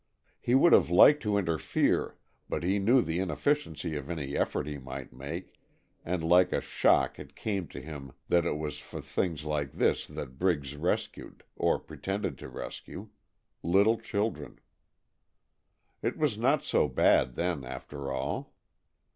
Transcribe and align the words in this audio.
He 0.39 0.55
would 0.55 0.73
have 0.73 0.89
liked 0.89 1.21
to 1.21 1.37
interfere, 1.37 2.17
but 2.49 2.63
he 2.63 2.79
knew 2.79 3.03
the 3.03 3.19
inefficiency 3.19 3.95
of 3.95 4.09
any 4.09 4.35
effort 4.35 4.65
he 4.65 4.79
might 4.79 5.13
make, 5.13 5.53
and 6.03 6.23
like 6.23 6.51
a 6.51 6.59
shock 6.59 7.19
it 7.19 7.35
came 7.35 7.67
to 7.67 7.79
him 7.79 8.13
that 8.27 8.43
it 8.43 8.57
was 8.57 8.79
for 8.79 8.99
things 8.99 9.45
like 9.45 9.73
this 9.73 10.07
that 10.07 10.39
Briggles 10.39 10.73
rescued, 10.75 11.43
or 11.55 11.77
pretended 11.77 12.39
to 12.39 12.49
rescue 12.49 13.09
little 13.61 13.99
children. 13.99 14.59
It 16.01 16.17
was 16.17 16.35
not 16.35 16.63
so 16.63 16.87
bad 16.87 17.35
then, 17.35 17.63
after 17.63 18.11
all. 18.11 18.55